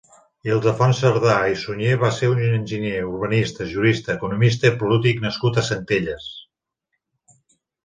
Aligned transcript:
Ildefons 0.51 1.01
Cerdà 1.01 1.33
i 1.51 1.57
Sunyer 1.63 1.91
va 2.03 2.09
ser 2.21 2.29
un 2.37 2.41
enginyer, 2.47 2.95
urbanista, 3.11 3.69
jurista, 3.75 4.17
economista 4.17 4.73
i 4.73 4.77
polític 4.81 5.23
nascut 5.29 5.63
a 5.63 5.67
Centelles. 5.71 6.29